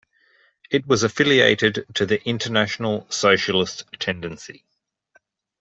[0.71, 4.65] It was affiliated to the International Socialist Tendency.